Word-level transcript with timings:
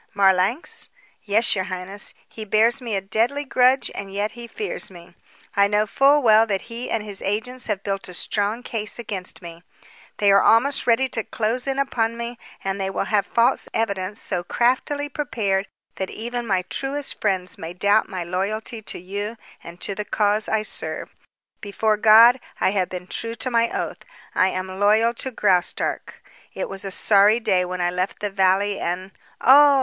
"Marlanx?" 0.15 0.89
"Yes, 1.21 1.53
your 1.55 1.65
highness. 1.65 2.15
He 2.27 2.43
bears 2.43 2.81
me 2.81 2.95
a 2.95 3.01
deadly 3.01 3.45
grudge 3.45 3.91
and 3.93 4.11
yet 4.11 4.31
he 4.31 4.47
fears 4.47 4.89
me. 4.89 5.13
I 5.55 5.67
know 5.67 5.85
full 5.85 6.23
well 6.23 6.47
that 6.47 6.61
he 6.73 6.89
and 6.89 7.03
his 7.03 7.21
agents 7.21 7.67
have 7.67 7.83
built 7.83 8.07
a 8.09 8.15
strong 8.15 8.63
case 8.63 8.97
against 8.97 9.43
me. 9.43 9.61
They 10.17 10.31
are 10.31 10.41
almost 10.41 10.87
ready 10.87 11.07
to 11.09 11.23
close 11.23 11.67
in 11.67 11.77
upon 11.77 12.17
me, 12.17 12.39
and 12.63 12.81
they 12.81 12.89
will 12.89 13.03
have 13.13 13.27
false 13.27 13.69
evidence 13.75 14.19
so 14.19 14.43
craftily 14.43 15.07
prepared 15.07 15.67
that 15.97 16.09
even 16.09 16.47
my 16.47 16.63
truest 16.63 17.21
friends 17.21 17.59
may 17.59 17.71
doubt 17.75 18.09
my 18.09 18.23
loyalty 18.23 18.81
to 18.81 18.97
you 18.97 19.37
and 19.63 19.79
to 19.81 19.93
the 19.93 20.03
cause 20.03 20.49
I 20.49 20.63
serve. 20.63 21.11
Before 21.61 21.95
God, 21.97 22.39
I 22.59 22.71
have 22.71 22.89
been 22.89 23.05
true 23.05 23.35
to 23.35 23.51
my 23.51 23.69
oath. 23.69 23.99
I 24.33 24.47
am 24.47 24.79
loyal 24.79 25.13
to 25.13 25.29
Graustark. 25.29 26.23
It 26.55 26.67
was 26.67 26.83
a 26.83 26.89
sorry 26.89 27.39
day 27.39 27.63
when 27.65 27.81
I 27.81 27.91
left 27.91 28.19
the 28.19 28.31
valley 28.31 28.79
and" 28.79 29.11
"Oh!" 29.41 29.79